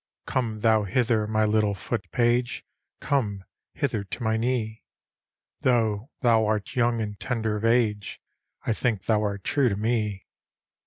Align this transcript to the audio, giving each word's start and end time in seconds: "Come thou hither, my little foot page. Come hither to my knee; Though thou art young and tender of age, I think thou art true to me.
"Come 0.25 0.61
thou 0.61 0.81
hither, 0.85 1.27
my 1.27 1.45
little 1.45 1.75
foot 1.75 2.11
page. 2.11 2.65
Come 3.01 3.43
hither 3.75 4.03
to 4.03 4.23
my 4.23 4.35
knee; 4.35 4.81
Though 5.59 6.09
thou 6.21 6.47
art 6.47 6.75
young 6.75 6.99
and 6.99 7.19
tender 7.19 7.55
of 7.55 7.65
age, 7.65 8.19
I 8.65 8.73
think 8.73 9.03
thou 9.03 9.21
art 9.21 9.43
true 9.43 9.69
to 9.69 9.75
me. 9.75 10.25